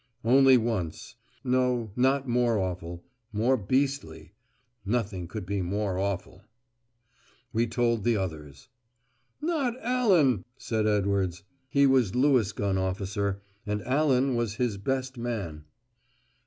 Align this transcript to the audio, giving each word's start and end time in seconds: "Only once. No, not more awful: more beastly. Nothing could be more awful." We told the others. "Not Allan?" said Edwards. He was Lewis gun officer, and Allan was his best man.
"Only 0.23 0.57
once. 0.57 1.13
No, 1.43 1.91
not 1.95 2.27
more 2.27 2.57
awful: 2.57 3.03
more 3.31 3.55
beastly. 3.55 4.33
Nothing 4.83 5.27
could 5.27 5.45
be 5.45 5.61
more 5.61 5.99
awful." 5.99 6.41
We 7.53 7.67
told 7.67 8.03
the 8.03 8.17
others. 8.17 8.67
"Not 9.41 9.79
Allan?" 9.79 10.43
said 10.57 10.87
Edwards. 10.87 11.43
He 11.69 11.85
was 11.85 12.15
Lewis 12.15 12.51
gun 12.51 12.79
officer, 12.79 13.43
and 13.67 13.83
Allan 13.83 14.33
was 14.35 14.55
his 14.55 14.77
best 14.77 15.19
man. 15.19 15.65